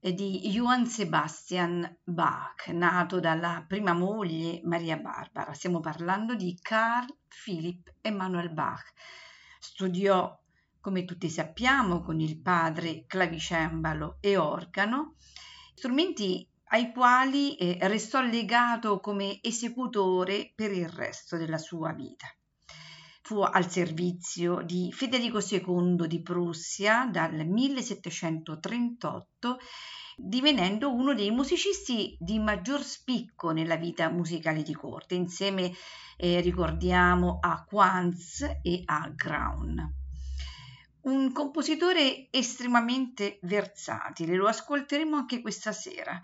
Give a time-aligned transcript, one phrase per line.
[0.00, 5.52] di Johann Sebastian Bach, nato dalla prima moglie Maria Barbara.
[5.52, 8.92] Stiamo parlando di Carl Philipp Emanuel Bach.
[9.58, 10.40] Studiò,
[10.80, 15.16] come tutti sappiamo, con il padre clavicembalo e organo,
[15.74, 22.28] strumenti ai quali eh, restò legato come esecutore per il resto della sua vita
[23.28, 29.58] fu al servizio di Federico II di Prussia dal 1738,
[30.16, 35.70] divenendo uno dei musicisti di maggior spicco nella vita musicale di corte, insieme
[36.16, 39.94] eh, ricordiamo a Quantz e a Graun.
[41.02, 46.18] Un compositore estremamente versatile, lo ascolteremo anche questa sera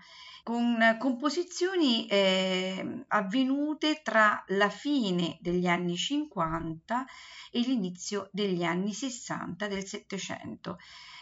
[0.45, 7.03] con composizioni eh, avvenute tra la fine degli anni 50
[7.49, 10.77] e l'inizio degli anni 60 del Settecento,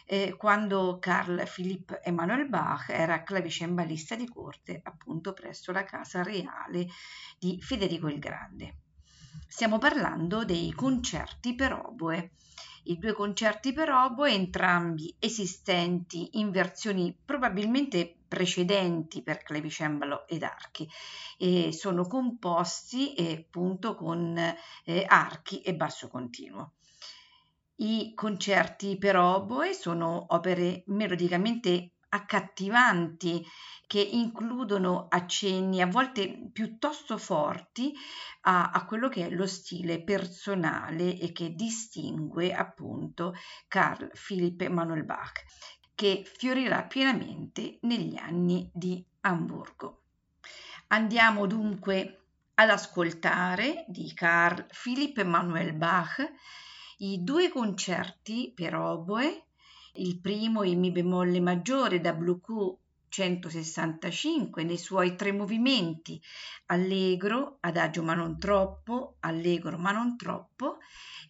[0.08, 6.88] eh, quando Carl Philipp Emanuel Bach era clavicembalista di corte appunto presso la casa reale
[7.40, 8.83] di Federico il Grande.
[9.54, 12.32] Stiamo parlando dei concerti per oboe
[12.86, 20.90] i due concerti per oboe, entrambi esistenti in versioni probabilmente precedenti per clavicembalo ed archi
[21.38, 26.74] e sono composti eh, appunto con eh, archi e basso continuo.
[27.76, 33.46] I concerti per oboe sono opere melodicamente accattivanti
[33.88, 37.94] che includono accenni a volte piuttosto forti
[38.42, 43.34] a, a, quello che è lo stile personale e che distingue appunto
[43.68, 45.44] Carl Philipp Emanuel Bach,
[45.96, 50.02] che fiorirà pienamente negli anni di Amburgo.
[50.88, 52.20] Andiamo dunque
[52.56, 56.32] ad ascoltare di Carl Philipp Emanuel Bach
[56.98, 59.46] i due concerti per oboe
[59.98, 62.78] il primo in Mi bemolle maggiore da WQ
[63.10, 66.20] 165 nei suoi tre movimenti
[66.68, 70.78] allegro, adagio ma non troppo, allegro ma non troppo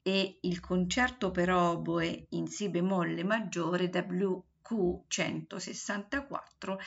[0.01, 6.79] e il concerto per oboe in Si bemolle maggiore WQ 164,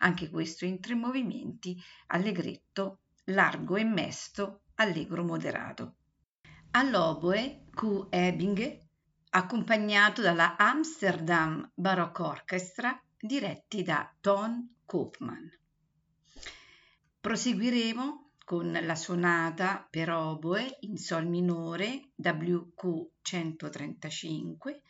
[0.00, 1.76] anche questo in tre movimenti,
[2.08, 5.94] allegretto, largo e mesto, allegro moderato.
[6.70, 8.06] All'oboe Q.
[8.10, 8.83] Ebing
[9.36, 15.50] accompagnato dalla Amsterdam Baroque Orchestra diretti da Ton Koopman.
[17.20, 24.82] Proseguiremo con la sonata per oboe in sol minore WQ 135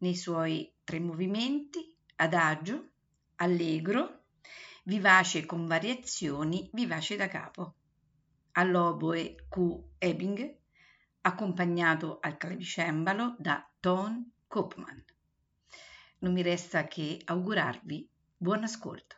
[0.00, 2.90] nei suoi tre movimenti adagio,
[3.36, 4.24] allegro,
[4.84, 7.74] vivace con variazioni, vivace da capo.
[8.52, 10.56] All'oboe Q Ebing
[11.22, 15.04] accompagnato al clavicembalo da Ton Koopman.
[16.18, 19.17] Non mi resta che augurarvi buon ascolto.